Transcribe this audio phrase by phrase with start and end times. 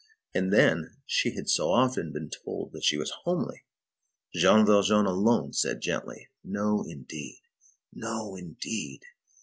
[0.33, 3.65] And then, she had so often been told that she was homely;
[4.33, 7.43] Jean Valjean alone said gently: "No indeed!
[7.93, 9.03] no indeed!"